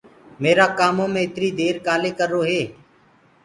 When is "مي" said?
1.13-1.21